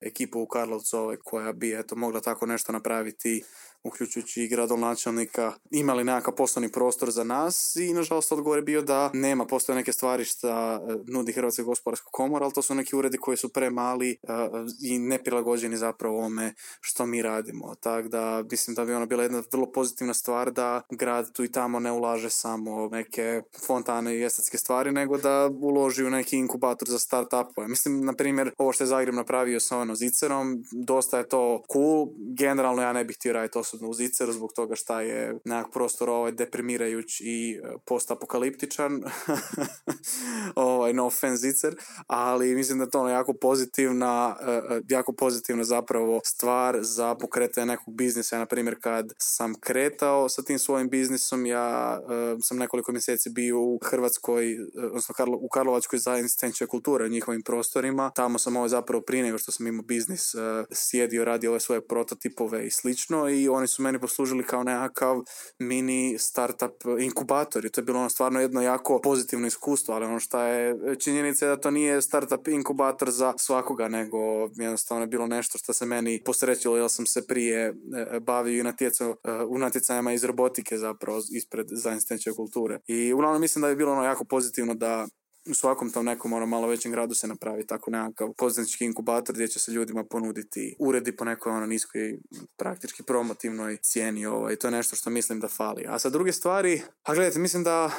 [0.00, 3.42] ekipu u Karlovcu ovaj, koja bi eto, mogla tako nešto napraviti
[3.88, 9.10] uključujući i gradonačelnika, imali nekakav poslovni prostor za nas i nažalost odgovor je bio da
[9.12, 13.18] nema, postoje neke stvari što e, nudi Hrvatska gospodarska komora, ali to su neki uredi
[13.18, 14.16] koji su premali e,
[14.82, 17.74] i neprilagođeni zapravo ovome što mi radimo.
[17.74, 21.52] Tako da mislim da bi ono bila jedna vrlo pozitivna stvar da grad tu i
[21.52, 26.88] tamo ne ulaže samo neke fontane i estetske stvari, nego da uloži u neki inkubator
[26.88, 27.68] za start-upove.
[27.68, 32.06] Mislim, na primjer, ovo što je Zagreb napravio sa ono Zicerom, dosta je to cool.
[32.38, 36.10] Generalno ja ne bih htio raditi osobno u Ziceru zbog toga šta je nekak prostor
[36.10, 39.02] ovaj deprimirajuć i e, postapokaliptičan.
[40.54, 45.64] ovaj, no offense Zicer, ali mislim da to ono jako pozitivna, e, e, jako pozitivna
[45.64, 48.38] zapravo stvar za pokretanje nekog biznisa.
[48.38, 52.00] Na primjer, kad sam kretao sa tim svojim biznisom, ja
[52.42, 58.10] sam nekoliko mjeseci bio u Hrvatskoj, odnosno u Karlovačkoj zajednici tenče kulture u njihovim prostorima.
[58.14, 60.34] Tamo sam ovaj zapravo prije nego što sam imao biznis
[60.72, 65.16] sjedio, radio ove svoje prototipove i slično i oni su meni poslužili kao nekakav
[65.58, 70.20] mini startup inkubator i to je bilo ono stvarno jedno jako pozitivno iskustvo, ali ono
[70.20, 74.18] što je činjenica je da to nije startup inkubator za svakoga, nego
[74.56, 78.62] jednostavno je bilo nešto što se meni posrećilo jer sam se prije e, bavio i
[78.62, 82.78] natjecao e, u natjecanjima iz robotike zapravo ispred zajednice kulture.
[82.86, 85.06] I uglavnom mislim da je bilo ono jako pozitivno da
[85.50, 89.48] u svakom tom nekom ono malo većem gradu se napravi tako nekakav poznački inkubator gdje
[89.48, 92.18] će se ljudima ponuditi uredi po nekoj ono niskoj
[92.56, 94.56] praktički promotivnoj cijeni ovaj.
[94.56, 95.84] to je nešto što mislim da fali.
[95.88, 97.90] A sa druge stvari, a gledajte, mislim da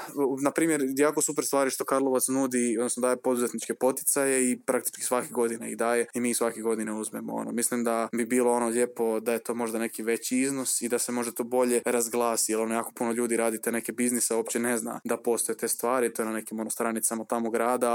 [0.43, 5.27] na primjer jako super stvari što Karlovac nudi, odnosno daje poduzetničke poticaje i praktički svake
[5.31, 7.51] godine ih daje i mi svake godine uzmemo ono.
[7.51, 10.99] Mislim da bi bilo ono lijepo da je to možda neki veći iznos i da
[10.99, 14.77] se možda to bolje razglasi, jer ono jako puno ljudi radite neke biznise, uopće ne
[14.77, 17.91] zna da postoje te stvari, to je na nekim ono stranicama tamo grada,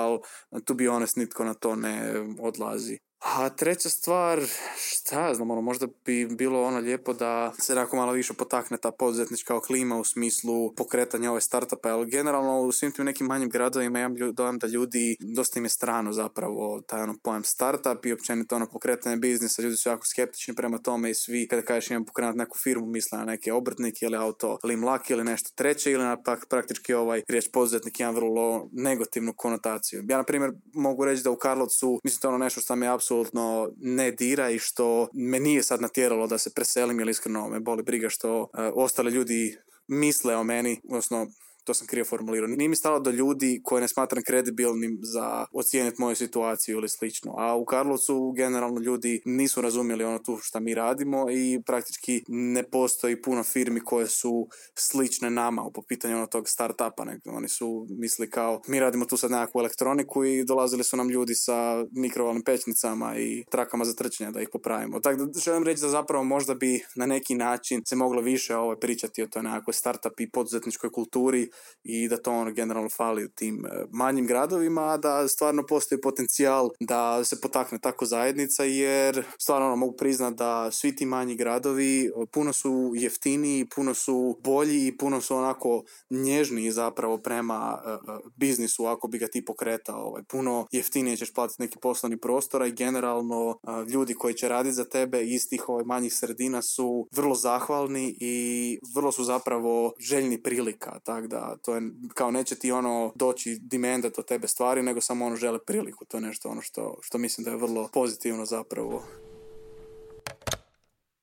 [0.51, 1.95] ali tu bi honest nitko na to ne
[2.41, 3.04] odlazi.
[3.25, 4.41] A treća stvar,
[4.77, 8.77] šta ja znam, ono, možda bi bilo ono lijepo da se onako malo više potakne
[8.77, 13.49] ta poduzetnička klima u smislu pokretanja ove startupa, ali generalno u svim tim nekim manjim
[13.49, 18.13] gradovima imam dojam da ljudi, dosta im je strano zapravo taj ono pojam startup i
[18.13, 22.05] općenito ono pokretanje biznisa, ljudi su jako skeptični prema tome i svi kada kažeš imam
[22.05, 26.05] pokrenuti neku firmu misle na neke obrtnike ili auto ili mlaki ili nešto treće ili
[26.05, 30.05] na pak praktički ovaj riječ poduzetnik ima vrlo negativnu konotaciju.
[30.09, 33.14] Ja na primjer mogu reći da u Karlovcu mislim to ono nešto što me apsolutno
[33.15, 37.61] apsolutno ne dira i što me nije sad natjeralo da se preselim jer iskreno me
[37.61, 41.27] boli briga što uh, ostali ljudi misle o meni, odnosno
[41.65, 42.49] to sam krivo formulirao.
[42.49, 47.35] Nije mi stalo do ljudi koje ne smatram kredibilnim za ocijeniti moju situaciju ili slično.
[47.39, 52.63] A u Karlovcu generalno ljudi nisu razumjeli ono tu što mi radimo i praktički ne
[52.63, 54.49] postoji puno firmi koje su
[54.79, 57.05] slične nama po pitanju ono tog startupa.
[57.05, 61.11] Nego oni su misli kao mi radimo tu sad nekakvu elektroniku i dolazili su nam
[61.11, 65.01] ljudi sa mikrovalnim pećnicama i trakama za trčanje da ih popravimo.
[65.01, 68.77] Tako da želim reći da zapravo možda bi na neki način se moglo više ovo
[68.77, 71.49] pričati o toj nekakvoj startup i poduzetničkoj kulturi
[71.83, 76.01] i da to ono generalno fali u tim e, manjim gradovima, a da stvarno postoji
[76.01, 81.37] potencijal da se potakne tako zajednica jer stvarno ono, mogu priznati da svi ti manji
[81.37, 87.79] gradovi e, puno su jeftiniji, puno su bolji i puno su onako nježniji zapravo prema
[87.85, 90.07] uh, biznisu ako bi ga ti pokretao.
[90.07, 90.23] Ovaj.
[90.23, 95.25] Puno jeftinije ćeš platiti neki poslovni prostora i generalno ljudi koji će raditi za tebe
[95.25, 100.99] iz tih ovaj, manjih sredina su vrlo zahvalni i vrlo su zapravo željni prilika.
[101.05, 101.83] Tako da to je
[102.15, 106.05] kao neće ti ono doći dimendat od tebe stvari, nego samo ono žele priliku.
[106.05, 109.03] To je nešto ono što, što mislim da je vrlo pozitivno zapravo.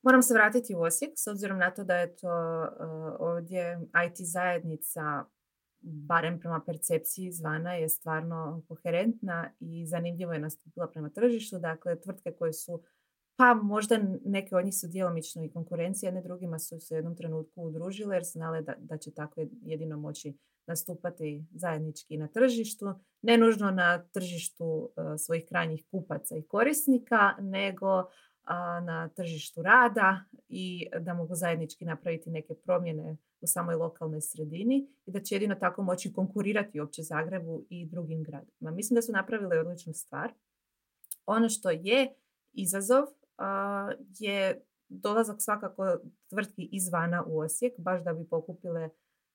[0.02, 4.16] Moram se vratiti u Osijek, s obzirom na to da je to uh, ovdje IT
[4.18, 5.24] zajednica
[5.82, 11.58] barem prema percepciji izvana je stvarno koherentna i zanimljivo je nastupila prema tržištu.
[11.58, 12.82] Dakle, tvrtke koje su
[13.42, 17.16] pa možda neke od njih su djelomično i konkurencije, jedne drugima su se u jednom
[17.16, 23.38] trenutku udružile jer znale da, da će tako jedino moći nastupati zajednički na tržištu, ne
[23.38, 28.04] nužno na tržištu e, svojih krajnjih kupaca i korisnika, nego
[28.82, 35.10] na tržištu rada i da mogu zajednički napraviti neke promjene u samoj lokalnoj sredini i
[35.10, 38.70] da će jedino tako moći konkurirati uopće Zagrebu i drugim gradovima.
[38.70, 40.32] Mislim da su napravili odličnu stvar.
[41.26, 42.14] Ono što je
[42.52, 43.04] izazov
[44.18, 45.98] je dolazak svakako
[46.30, 48.90] tvrtki izvana u Osijek, baš da bi pokupile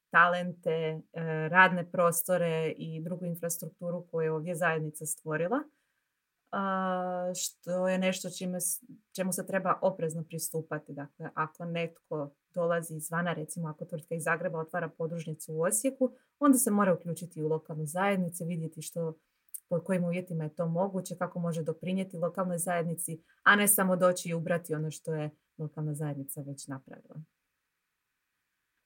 [0.09, 1.01] talente, e,
[1.49, 5.63] radne prostore i drugu infrastrukturu koju je ovdje zajednica stvorila,
[7.35, 8.57] što je nešto čime,
[9.15, 10.93] čemu se treba oprezno pristupati.
[10.93, 16.57] Dakle, ako netko dolazi izvana, recimo ako tvrtka iz Zagreba otvara podružnicu u Osijeku, onda
[16.57, 19.13] se mora uključiti u lokalnu zajednicu, vidjeti što
[19.69, 24.29] pod kojim uvjetima je to moguće, kako može doprinijeti lokalnoj zajednici, a ne samo doći
[24.29, 27.15] i ubrati ono što je lokalna zajednica već napravila.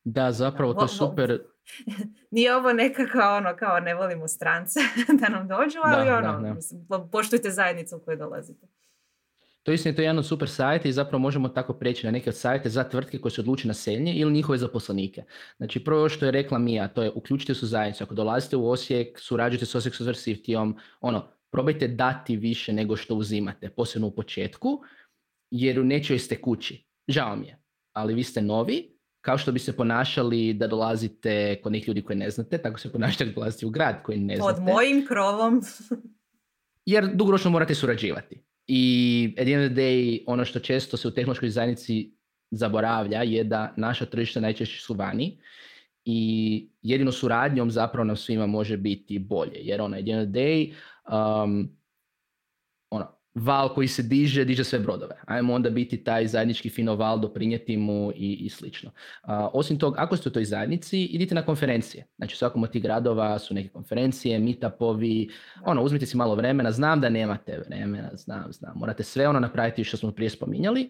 [0.03, 1.43] Da, zapravo to je super.
[2.31, 4.79] Nije ovo nekako ono kao ne volimo strance
[5.21, 8.67] da nam dođu, ali da, ono, da, Mislim, poštujte zajednicu u kojoj dolazite.
[9.63, 12.29] To je to je jedan od super sajta i zapravo možemo tako preći na neke
[12.29, 15.23] od sajte za tvrtke koje se odluče na seljenje ili njihove zaposlenike.
[15.57, 18.03] Znači prvo što je rekla Mija, to je uključite se u zajednicu.
[18.03, 23.69] Ako dolazite u Osijek, surađujte s Osijek Subversivtijom, ono, probajte dati više nego što uzimate,
[23.69, 24.81] posebno u početku,
[25.51, 26.85] jer u nečoj ste kući.
[27.07, 27.61] Žao mi je,
[27.93, 32.17] ali vi ste novi, kao što bi se ponašali da dolazite kod nekih ljudi koje
[32.17, 34.53] ne znate, tako se ponašate da dolazite u grad koji ne znate.
[34.53, 35.61] Pod mojim krovom.
[36.85, 38.43] jer dugoročno morate surađivati.
[38.67, 42.11] I at the end of the day, ono što često se u tehnološkoj zajednici
[42.51, 45.39] zaboravlja je da naša tržišta najčešće su vani
[46.05, 49.59] i jedino suradnjom zapravo nam svima može biti bolje.
[49.59, 50.73] Jer ono, at the end of the day,
[51.43, 51.77] um,
[53.35, 55.15] val koji se diže, diže sve brodove.
[55.25, 58.91] Ajmo onda biti taj zajednički fino val, doprinijeti mu i, i slično.
[59.53, 62.07] osim toga, ako ste u toj zajednici, idite na konferencije.
[62.17, 65.29] Znači, svakom od tih gradova su neke konferencije, meetupovi,
[65.65, 69.83] ono, uzmite si malo vremena, znam da nemate vremena, znam, znam, morate sve ono napraviti
[69.83, 70.89] što smo prije spominjali,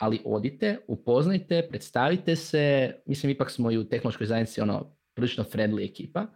[0.00, 5.90] ali odite, upoznajte, predstavite se, mislim, ipak smo i u tehnološkoj zajednici ono, prilično friendly
[5.90, 6.26] ekipa,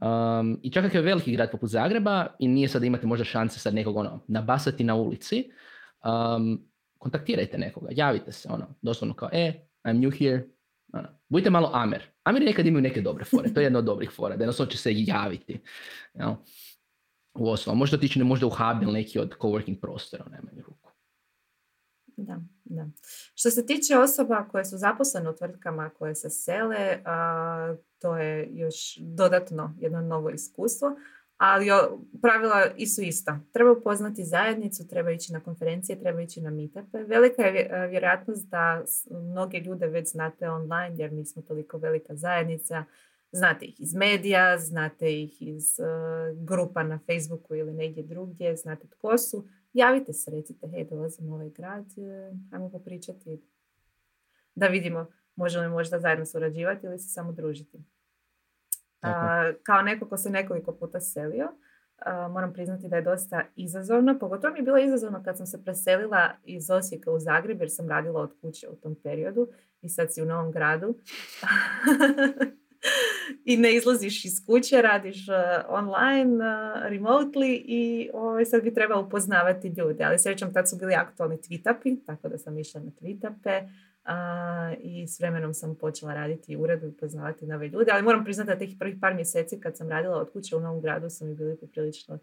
[0.00, 3.60] Um, I čak ako je veliki grad poput Zagreba i nije sad imate možda šanse
[3.60, 5.50] sad nekog ono, nabasati na ulici,
[6.04, 6.66] um,
[6.98, 10.46] kontaktirajte nekoga, javite se, ono, doslovno kao, e, I'm new here,
[10.92, 12.02] ono, budite malo Amer.
[12.24, 14.78] Amer nekad imaju neke dobre fore, to je jedna od dobrih fora, da jednostavno će
[14.78, 15.60] se javiti.
[16.14, 16.36] You
[17.34, 20.89] U osnovu, možda otići možda u hub ili neki od coworking prostora, nema ruku.
[22.22, 22.86] Da, da.
[23.34, 28.48] Što se tiče osoba koje su zaposlene u tvrtkama koje se sele, a, to je
[28.52, 30.96] još dodatno jedno novo iskustvo,
[31.36, 31.66] ali
[32.22, 33.40] pravila su ista.
[33.52, 36.98] Treba upoznati zajednicu, treba ići na konferencije, treba ići na meetupe.
[36.98, 42.84] Velika je vjerojatnost da mnoge ljude već znate online jer nismo toliko velika zajednica.
[43.32, 45.76] Znate ih iz medija, znate ih iz
[46.34, 49.48] grupa na Facebooku ili negdje drugdje, znate tko su.
[49.72, 53.42] Javite se, recite, hej, dolazim u ovaj grad, e, ajmo popričati
[54.54, 55.06] da vidimo
[55.36, 57.78] možemo li možda zajedno surađivati ili se samo družiti.
[59.02, 61.48] A, kao neko ko se nekoliko puta selio,
[62.30, 64.18] moram priznati da je dosta izazovno.
[64.18, 67.88] Pogotovo mi je bilo izazovno kad sam se preselila iz Osijeka u Zagreb jer sam
[67.88, 69.48] radila od kuće u tom periodu
[69.82, 70.94] i sad si u novom gradu.
[73.44, 75.34] I ne izlaziš iz kuće, radiš uh,
[75.68, 80.04] online, uh, remotely i ovaj, sad bi trebalo upoznavati ljude.
[80.04, 83.68] Ali srećom tad su bili aktualni tweetapi, tako da sam išla na tweetape
[84.04, 88.50] a, i s vremenom sam počela raditi uredu i poznavati nove ljude, ali moram priznati
[88.50, 91.34] da tih prvih par mjeseci kad sam radila od kuće u novom gradu su mi
[91.34, 92.18] bili poprilično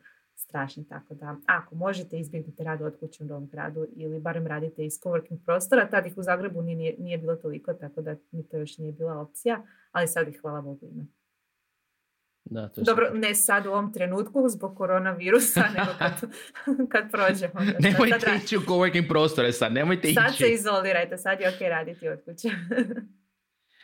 [0.48, 4.86] strašni, tako da ako možete izbjegnite rad od kuće u novom gradu ili barem radite
[4.86, 8.58] iz coworking prostora, tad ih u Zagrebu nije, nije bilo toliko, tako da mi to
[8.58, 11.06] još nije bila opcija, ali sad ih hvala Bogu ima.
[12.46, 16.12] Da, to Dobro, ne sad u ovom trenutku zbog koronavirusa, nego kad,
[16.90, 17.50] kad prođe.
[17.80, 20.38] nemojte sad ići u coworking prostore sad, nemojte sad ići.
[20.38, 22.50] Sad se izolirajte, sad je ok raditi od kuće.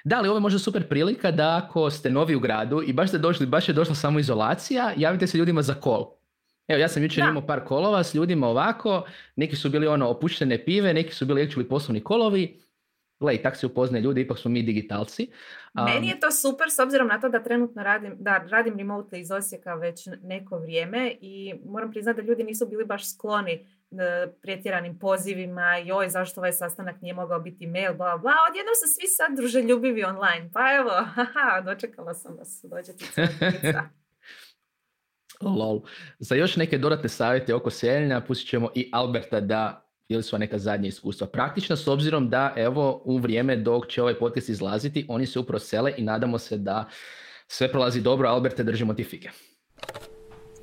[0.06, 3.10] Da, ali ovo je možda super prilika da ako ste novi u gradu i baš
[3.10, 6.23] ste došli, baš je došla samo izolacija, javite se ljudima za kol.
[6.68, 10.66] Evo, ja sam jučer imao par kolova s ljudima ovako, neki su bili ono opuštene
[10.66, 12.64] pive, neki su bili actually poslovni kolovi,
[13.24, 15.28] Gle, tak se upoznaje ljudi, ipak smo mi digitalci.
[15.74, 19.32] Meni je to super s obzirom na to da trenutno radim, da radim remote iz
[19.32, 25.00] Osijeka već neko vrijeme i moram priznati da ljudi nisu bili baš skloni e, pretjeranim
[25.00, 29.38] pozivima, joj zašto ovaj sastanak nije mogao biti mail, bla bla, odjednom su svi sad
[29.38, 33.06] druželjubivi online, pa evo, haha, dočekala sam vas, dođete
[35.50, 35.82] Lol.
[36.20, 40.58] Za još neke dodatne savjete oko seljenja pustit ćemo i Alberta da ili sva neka
[40.58, 41.28] zadnja iskustva.
[41.28, 45.60] Praktično s obzirom da evo u vrijeme dok će ovaj podcast izlaziti, oni se upravo
[45.60, 46.90] sele i nadamo se da
[47.48, 49.30] sve prolazi dobro, Alberte, držimo ti fige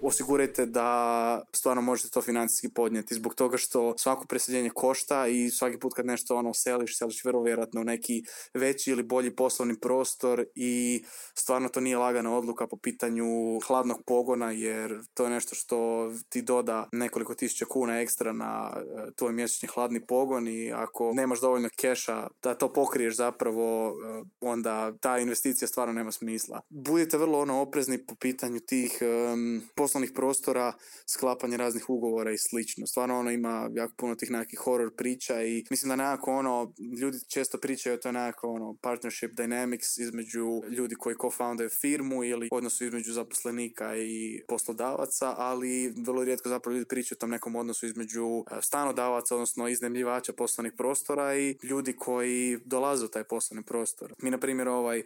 [0.03, 5.79] osigurajte da stvarno možete to financijski podnijeti zbog toga što svako preseljenje košta i svaki
[5.79, 8.23] put kad nešto ono seliš, seliš vrlo vjerojatno u neki
[8.55, 13.25] veći ili bolji poslovni prostor i stvarno to nije lagana odluka po pitanju
[13.67, 19.11] hladnog pogona jer to je nešto što ti doda nekoliko tisuća kuna ekstra na e,
[19.17, 24.93] tvoj mjesečni hladni pogon i ako nemaš dovoljno keša da to pokriješ zapravo e, onda
[25.01, 26.61] ta investicija stvarno nema smisla.
[26.69, 30.73] Budite vrlo ono oprezni po pitanju tih um, poslovnih prostora,
[31.07, 32.87] sklapanje raznih ugovora i slično.
[32.87, 37.19] Stvarno ono ima jako puno tih nekakvih horror priča i mislim da nekako ono, ljudi
[37.29, 42.85] često pričaju o to nekako ono partnership dynamics između ljudi koji co-foundaju firmu ili odnosu
[42.85, 48.45] između zaposlenika i poslodavaca, ali vrlo rijetko zapravo ljudi pričaju o tom nekom odnosu između
[48.51, 54.15] e, stanodavaca, odnosno iznemljivača poslovnih prostora i ljudi koji dolaze u taj poslovni prostor.
[54.23, 55.05] Mi, na primjer, ovaj, e,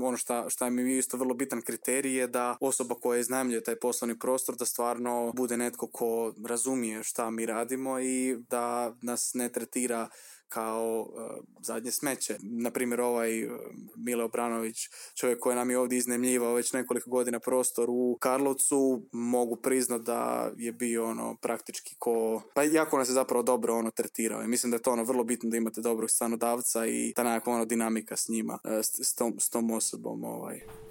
[0.00, 3.75] ono šta, šta mi je isto vrlo bitan kriterij je da osoba koja iznajmljuje taj
[3.80, 9.48] poslovni prostor da stvarno bude netko ko razumije šta mi radimo i da nas ne
[9.48, 10.08] tretira
[10.48, 12.36] kao uh, zadnje smeće.
[12.42, 13.52] Naprimjer, ovaj uh,
[13.96, 14.76] Mile Obranović,
[15.14, 20.52] čovjek koji nam je ovdje iznemljivao već nekoliko godina prostor u Karlovcu, mogu priznat da
[20.56, 22.42] je bio ono praktički ko...
[22.54, 25.24] Pa jako nas je zapravo dobro ono tretirao i mislim da je to ono vrlo
[25.24, 29.14] bitno da imate dobrog stanodavca i ta nekakva ono dinamika s njima, uh, s, s,
[29.14, 30.24] tom, s tom osobom.
[30.24, 30.85] Ovaj.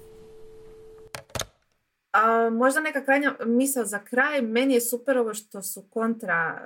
[2.16, 4.42] A, možda neka krajnja misao za kraj.
[4.42, 6.60] Meni je super ovo što su kontra,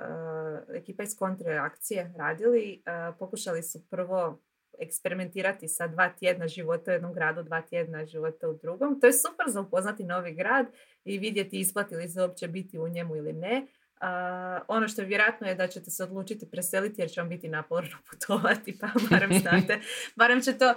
[0.69, 2.83] uh, ekipa iz kontre akcije radili.
[2.85, 4.41] Uh, pokušali su prvo
[4.79, 8.99] eksperimentirati sa dva tjedna života u jednom gradu, dva tjedna života u drugom.
[8.99, 10.65] To je super za upoznati novi grad
[11.03, 13.67] i vidjeti isplati li se uopće biti u njemu ili ne.
[14.01, 14.07] Uh,
[14.67, 17.97] ono što je vjerojatno je da ćete se odlučiti preseliti jer će vam biti naporno
[18.09, 19.79] putovati, pa barem znate,
[20.15, 20.73] barem će to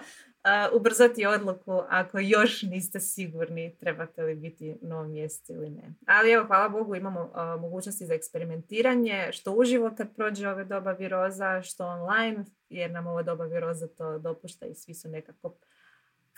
[0.77, 5.95] ubrzati odluku ako još niste sigurni trebate li biti novo mjesto ili ne.
[6.07, 11.63] Ali evo, hvala Bogu, imamo mogućnosti za eksperimentiranje, što uživo kad prođe ove doba viroza,
[11.63, 15.57] što online, jer nam ovo doba viroza to dopušta i svi su nekako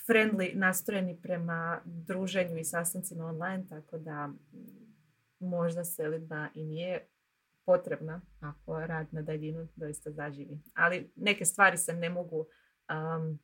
[0.09, 4.31] friendly nastrojeni prema druženju i sastancima online, tako da
[5.39, 7.07] možda selitba i nije
[7.65, 10.59] potrebna ako rad na daljinu doista zaživi.
[10.75, 13.39] Ali neke stvari se ne mogu um,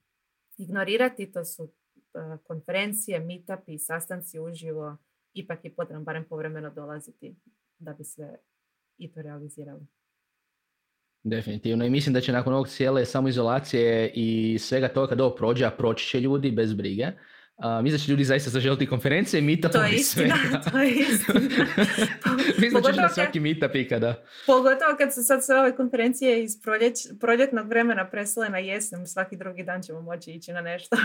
[0.57, 1.71] ignorirati, to su uh,
[2.43, 4.97] konferencije, meetupi, sastanci uživo,
[5.35, 7.37] ipak je potrebno barem povremeno dolaziti
[7.79, 8.37] da bi se
[8.99, 9.87] i to realiziralo.
[11.25, 15.65] Definitivno i mislim da će nakon ovog cijele samoizolacije i svega toga kad ovo prođe,
[15.65, 17.07] a proći će ljudi bez brige,
[17.63, 20.61] Da će ljudi zaista zaželiti konferencije, meetup To je i istina, svega.
[20.71, 21.41] to je istina.
[22.63, 24.25] mislim na svaki meetup ikada.
[24.47, 29.37] Pogotovo kad se sad sve ove konferencije iz proljeć, proljetnog vremena presele na jesen, svaki
[29.37, 30.97] drugi dan ćemo moći ići na nešto.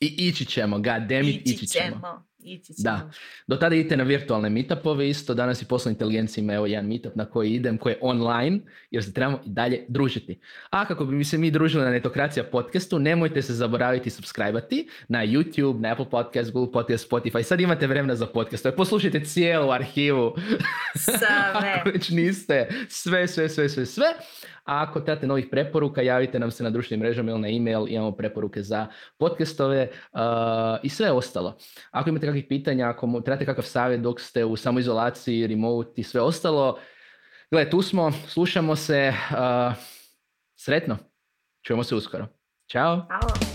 [0.00, 2.26] I ići ćemo, god damn it, ići ćemo.
[2.44, 2.72] Ići.
[2.78, 3.10] Da.
[3.46, 5.34] Do tada idite na virtualne meetupove isto.
[5.34, 9.04] Danas i poslovna inteligencija ima evo jedan meetup na koji idem, koji je online, jer
[9.04, 10.38] se trebamo i dalje družiti.
[10.70, 15.26] A kako bi mi se mi družili na Netokracija podcastu, nemojte se zaboraviti subscribe-ati na
[15.26, 17.42] YouTube, na Apple Podcast, Google Podcast, Spotify.
[17.42, 18.66] Sad imate vremena za podcast.
[18.76, 20.34] Poslušajte cijelu arhivu.
[20.94, 21.28] Sve.
[21.54, 24.06] Ako već niste, sve, sve, sve, sve, sve.
[24.64, 28.12] A ako trebate novih preporuka, javite nam se na društvenim mrežama ili na e-mail, imamo
[28.12, 28.86] preporuke za
[29.18, 30.20] podcastove uh,
[30.82, 31.58] i sve ostalo.
[31.90, 36.02] Ako imate kakvih pitanja, ako mu- trebate kakav savjet dok ste u samoizolaciji, remote i
[36.02, 36.78] sve ostalo,
[37.50, 39.74] gledaj, tu smo, slušamo se, uh,
[40.56, 40.98] sretno,
[41.62, 42.26] čujemo se uskoro.
[42.70, 43.06] Ćao!
[43.06, 43.53] Hvala.